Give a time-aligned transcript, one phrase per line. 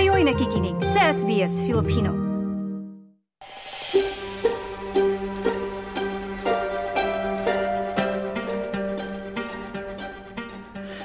[0.00, 2.08] Kayo'y nakikinig sa SBS Filipino.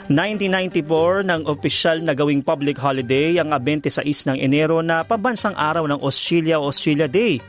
[0.08, 6.00] ...1994 nang opisyal na gawing public holiday ang 26 ng Enero na pabansang araw ng
[6.00, 7.44] Australia Australia Day.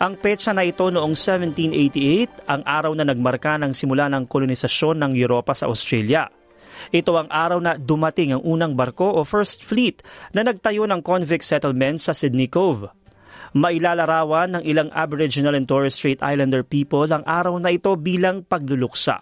[0.00, 5.12] Ang petsa na ito noong 1788 ang araw na nagmarka ng simula ng kolonisasyon ng
[5.20, 6.32] Europa sa Australia.
[6.88, 10.00] Ito ang araw na dumating ang unang barko o First Fleet
[10.32, 12.88] na nagtayo ng convict settlement sa Sydney Cove.
[13.52, 19.20] Mailalarawan ng ilang Aboriginal and Torres Strait Islander people ang araw na ito bilang pagluluksa.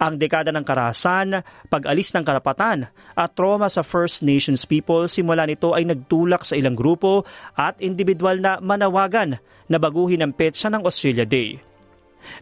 [0.00, 5.70] Ang dekada ng karahasan, pag-alis ng karapatan at trauma sa First Nations people simula nito
[5.70, 7.22] ay nagtulak sa ilang grupo
[7.54, 9.38] at individual na manawagan
[9.70, 11.73] na baguhin ang petsa ng Australia Day.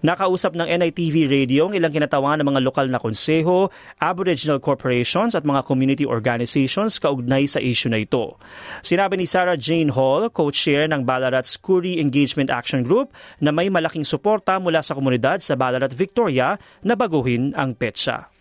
[0.02, 3.68] Nakausap ng NITV Radio ang ilang kinatawan ng mga lokal na konseho,
[4.02, 8.34] Aboriginal corporations at mga community organizations kaugnay sa issue na ito.
[8.80, 14.06] Sinabi ni Sarah Jane Hall, co-chair ng Ballarat Skuri Engagement Action Group, na may malaking
[14.06, 18.33] suporta mula sa komunidad sa Ballarat Victoria na baguhin ang petsa.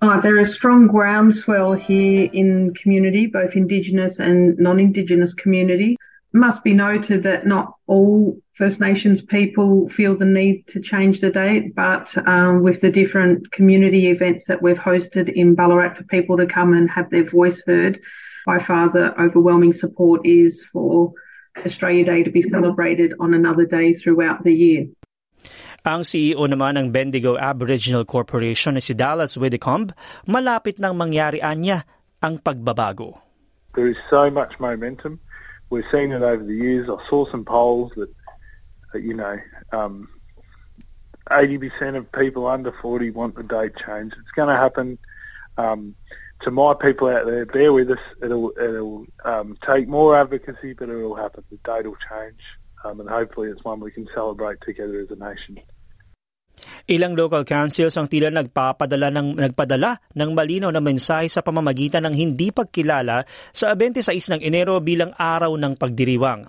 [0.00, 5.98] Uh, there is strong groundswell here in community, both Indigenous and non-Indigenous community.
[6.32, 11.22] It must be noted that not all First Nations people feel the need to change
[11.22, 16.02] the date, but um, with the different community events that we've hosted in Ballarat for
[16.10, 18.02] people to come and have their voice heard,
[18.50, 21.14] by far the overwhelming support is for
[21.64, 24.90] Australia Day to be celebrated on another day throughout the year.
[25.86, 29.94] Ang CEO naman ng Bendigo Aboriginal Corporation na si Dallas Widdicombe,
[30.26, 31.86] malapit nang mangyari anya
[32.18, 33.22] ang pagbabago.
[33.78, 35.22] There is so much momentum.
[35.70, 36.90] We've seen it over the years.
[36.90, 38.10] I saw some polls that
[38.94, 39.36] you know,
[39.72, 40.08] um,
[41.30, 44.16] 80% of people under 40 want the date changed.
[44.20, 44.98] It's going to happen.
[45.56, 45.94] Um,
[46.42, 48.02] to my people out there, bear with us.
[48.22, 51.42] It'll it'll um, take more advocacy, but it'll happen.
[51.50, 52.40] The date will change,
[52.84, 55.58] um, and hopefully, it's one we can celebrate together as a nation.
[56.90, 62.14] Ilang local councils ang tila nagpapadala ng nagpadala ng malinaw na mensahe sa pamamagitan ng
[62.14, 63.22] hindi pagkilala
[63.54, 66.42] sa 26 ng Enero bilang araw ng pagdiriwang.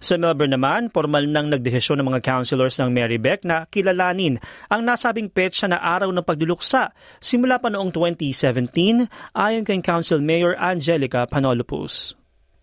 [0.00, 4.36] Sa Melbourne naman, formal nang nagdesisyon ng mga councillors ng Marybeck na kilalanin
[4.68, 10.52] ang nasabing petsa na araw ng pagduluksa simula pa noong 2017 ayon kay Council Mayor
[10.60, 12.14] Angelica Panolopoulos.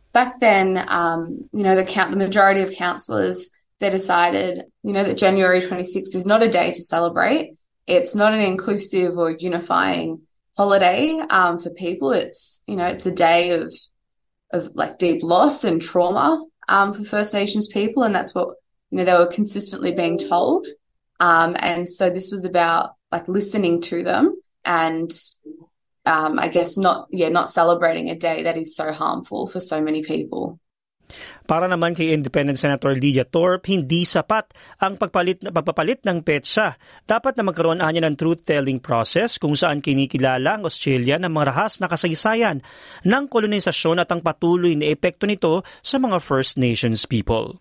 [0.10, 5.04] Back then, um, you know, the, count, the majority of councillors they decided, you know,
[5.04, 7.56] that January 26th is not a day to celebrate.
[7.88, 10.28] It's not an inclusive or unifying
[10.58, 12.12] holiday um, for people.
[12.12, 13.72] It's, you know, it's a day of
[14.52, 18.56] of like deep loss and trauma um, for First Nations people, and that's what
[18.92, 20.66] you know they were consistently being told.
[21.20, 25.12] Um, and so this was about like listening to them and
[26.06, 29.82] um, I guess not yeah not celebrating a day that is so harmful for so
[29.82, 30.60] many people.
[31.50, 36.78] Para naman kay Independent Senator Lydia Thorpe, hindi sapat ang pagpalit, pagpapalit ng petsa.
[37.10, 41.82] Dapat na magkaroon anya ng truth-telling process kung saan kinikilala ang Australia ng mga rahas
[41.82, 42.62] na kasaysayan
[43.02, 47.58] ng kolonisasyon at ang patuloy na epekto nito sa mga First Nations people.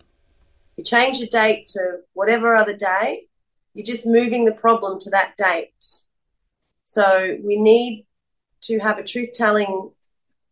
[0.76, 3.32] You change the date to whatever other day,
[3.72, 6.04] you're just moving the problem to that date.
[6.84, 8.04] So we need
[8.68, 9.96] to have a truth-telling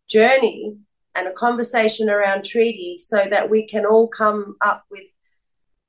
[0.09, 0.86] journey
[1.17, 5.09] and a conversation around treaty so that we can all come up with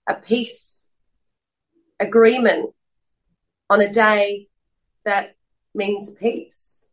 [0.07, 0.88] a peace
[1.99, 2.71] agreement
[3.69, 4.47] on a day
[5.03, 5.35] that
[5.75, 6.87] means peace.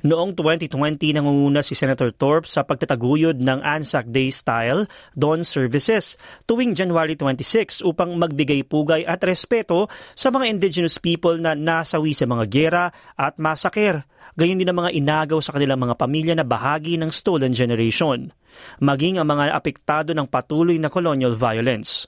[0.00, 6.16] Noong 2020 nangunguna si Senator Thorpe sa pagtataguyod ng Anzac Day style dawn services
[6.48, 12.24] tuwing January 26 upang magbigay pugay at respeto sa mga indigenous people na nasawi sa
[12.24, 12.84] mga gera
[13.16, 14.08] at masaker.
[14.38, 18.30] Gayon din ang mga inagaw sa kanilang mga pamilya na bahagi ng stolen generation,
[18.78, 22.06] maging ang mga apektado ng patuloy na colonial violence.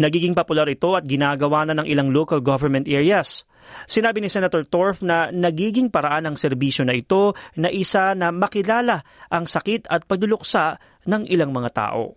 [0.00, 3.44] Nagiging popular ito at ginagawa na ng ilang local government areas.
[3.84, 9.04] Sinabi ni Senator Torf na nagiging paraan ng serbisyo na ito na isa na makilala
[9.28, 12.16] ang sakit at pagduluksa ng ilang mga tao.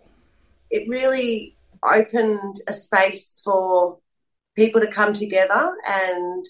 [0.72, 3.98] It really opened a space for
[4.56, 6.44] people to come together and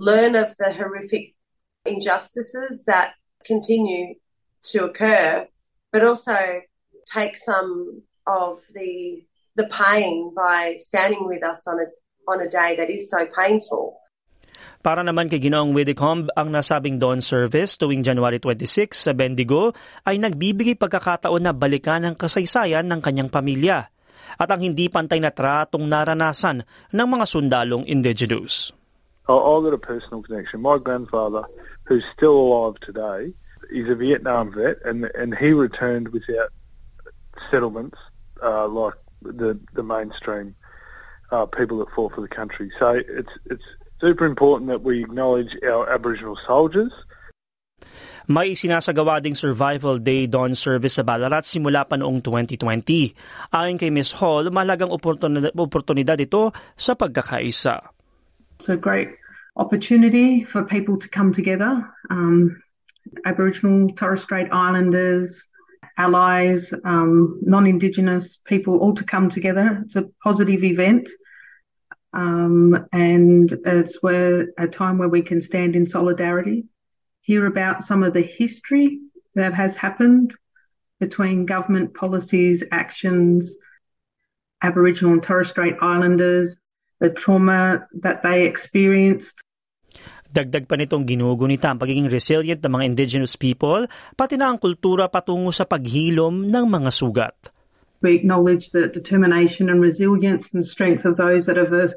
[0.00, 1.38] learn of the horrific
[1.84, 4.14] injustices that continue
[4.72, 5.46] to occur,
[5.92, 6.60] but also
[7.08, 9.24] take some of the
[9.56, 11.88] the pain by standing with us on a
[12.28, 13.96] on a day that is so painful.
[14.80, 19.76] Para naman kay Ginoong Widdicombe, ang nasabing dawn service tuwing January 26 sa Bendigo
[20.08, 23.92] ay nagbibigay pagkakataon na balikan ang kasaysayan ng kanyang pamilya
[24.40, 26.64] at ang hindi pantay na tratong naranasan
[26.96, 28.72] ng mga sundalong indigenous.
[29.38, 30.60] I've got a personal connection.
[30.60, 31.44] My grandfather,
[31.84, 33.34] who's still alive today,
[33.70, 36.50] he's a Vietnam vet, and and he returned without
[37.50, 37.98] settlements
[38.42, 40.54] uh, like the the mainstream
[41.30, 42.70] uh, people that fought for the country.
[42.78, 43.64] So it's it's
[44.00, 46.92] super important that we acknowledge our Aboriginal soldiers.
[48.30, 53.50] May sinasagawa ding Survival Day Dawn Service sa Ballarat simula pa noong 2020.
[53.50, 54.22] Ayon kay Ms.
[54.22, 57.90] Hall, malagang oportunidad, oportunidad ito sa pagkakaisa.
[58.60, 59.10] It's a great
[59.60, 61.88] opportunity for people to come together.
[62.10, 62.60] Um,
[63.24, 65.46] Aboriginal, Torres Strait Islanders,
[65.96, 69.82] allies, um, non-Indigenous people all to come together.
[69.84, 71.08] It's a positive event.
[72.12, 76.64] Um, and it's where a time where we can stand in solidarity
[77.22, 78.98] hear about some of the history
[79.34, 80.34] that has happened
[80.98, 83.56] between government policies, actions,
[84.62, 86.58] Aboriginal and Torres Strait Islanders,
[86.98, 89.40] the trauma that they experienced.
[90.30, 95.10] Dagdag pa nitong ginugunita ang pagiging resilient ng mga indigenous people, pati na ang kultura
[95.10, 97.50] patungo sa paghilom ng mga sugat.
[97.98, 101.92] We acknowledge the determination and resilience and strength of those that have uh,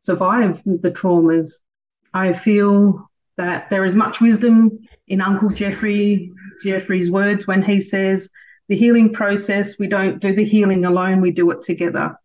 [0.00, 1.62] survived the traumas.
[2.10, 6.32] I feel that there is much wisdom in Uncle Jeffrey
[6.62, 8.30] Jeffrey's words when he says
[8.68, 12.16] the healing process we don't do the healing alone we do it together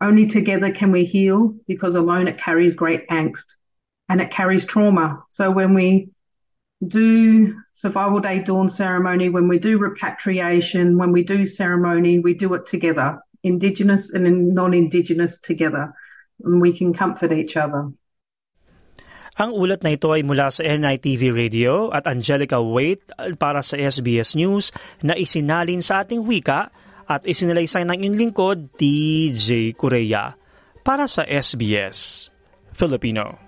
[0.00, 3.56] only together can we heal because alone it carries great angst
[4.08, 6.08] and it carries trauma so when we
[6.86, 12.52] do survival day dawn ceremony when we do repatriation when we do ceremony we do
[12.54, 15.92] it together indigenous and non-indigenous together
[16.44, 17.90] and we can comfort each other
[19.38, 23.06] Ang ulat na ito ay mula sa NITV Radio at Angelica Wait
[23.38, 26.74] para sa SBS News na isinalin sa ating wika
[27.06, 30.34] at isinalaysay ng inyong lingkod, DJ Korea,
[30.82, 32.28] para sa SBS
[32.74, 33.47] Filipino.